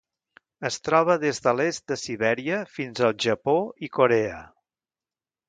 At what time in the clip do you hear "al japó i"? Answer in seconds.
3.09-3.93